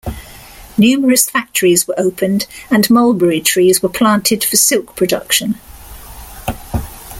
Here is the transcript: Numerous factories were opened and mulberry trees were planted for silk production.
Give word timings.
Numerous 0.79 1.29
factories 1.29 1.87
were 1.87 1.93
opened 1.95 2.47
and 2.71 2.89
mulberry 2.89 3.39
trees 3.39 3.83
were 3.83 3.89
planted 3.89 4.43
for 4.43 4.55
silk 4.57 4.95
production. 4.95 5.59